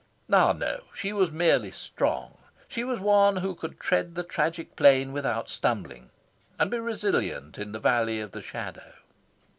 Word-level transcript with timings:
Ah 0.33 0.51
no, 0.53 0.81
she 0.95 1.13
was 1.13 1.29
merely 1.29 1.69
strong. 1.69 2.39
She 2.67 2.83
was 2.83 2.99
one 2.99 3.35
who 3.37 3.53
could 3.53 3.79
tread 3.79 4.15
the 4.15 4.23
tragic 4.23 4.75
plane 4.75 5.13
without 5.13 5.47
stumbling, 5.47 6.09
and 6.57 6.71
be 6.71 6.79
resilient 6.79 7.59
in 7.59 7.71
the 7.71 7.79
valley 7.79 8.19
of 8.19 8.31
the 8.31 8.41
shadow. 8.41 8.93